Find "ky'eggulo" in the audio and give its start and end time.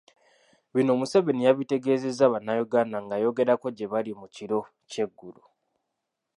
4.89-5.43